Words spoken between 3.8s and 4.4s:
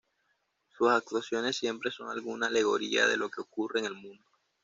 en el mundo.